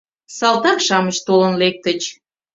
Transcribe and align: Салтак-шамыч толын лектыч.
Салтак-шамыч 0.37 1.17
толын 1.27 1.53
лектыч. 1.61 2.01